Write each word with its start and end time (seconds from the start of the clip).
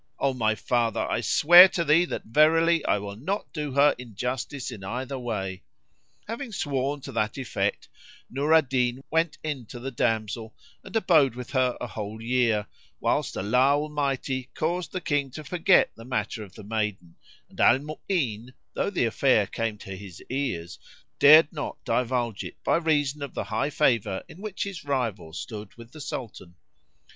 "O 0.17 0.33
my 0.33 0.55
father! 0.55 1.01
I 1.01 1.21
swear 1.21 1.67
to 1.69 1.83
thee 1.85 2.05
that 2.05 2.25
verily 2.25 2.83
I 2.87 2.97
will 2.97 3.15
not 3.15 3.53
do 3.53 3.73
her 3.73 3.93
injustice 3.99 4.71
in 4.71 4.83
either 4.83 5.19
way." 5.19 5.61
Having 6.27 6.53
sworn 6.53 7.01
to 7.01 7.11
that 7.11 7.37
effect 7.37 7.87
Nur 8.27 8.51
al 8.51 8.63
Din 8.63 9.03
went 9.11 9.37
in 9.43 9.67
to 9.67 9.79
the 9.79 9.91
damsel 9.91 10.55
and 10.83 10.95
abode 10.95 11.35
with 11.35 11.51
her 11.51 11.77
a 11.79 11.85
whole 11.85 12.19
year, 12.19 12.65
whilst 12.99 13.37
Allah 13.37 13.75
Almighty 13.77 14.49
caused 14.55 14.91
the 14.91 15.01
King 15.01 15.29
to 15.29 15.43
forget 15.43 15.91
the 15.95 16.03
matter 16.03 16.43
of 16.43 16.55
the 16.55 16.63
maiden; 16.63 17.13
and 17.47 17.59
Al 17.59 17.77
Mu'ín, 17.77 18.53
though 18.73 18.89
the 18.89 19.05
affair 19.05 19.45
came 19.45 19.77
to 19.77 19.95
his 19.95 20.19
ears, 20.31 20.79
dared 21.19 21.53
not 21.53 21.77
divulge 21.85 22.43
it 22.43 22.55
by 22.63 22.77
reason 22.77 23.21
of 23.21 23.35
the 23.35 23.43
high 23.43 23.69
favour 23.69 24.23
in 24.27 24.41
which 24.41 24.63
his 24.63 24.83
rival 24.83 25.31
stood 25.31 25.75
with 25.75 25.91
the 25.91 26.01
Sultan. 26.01 26.55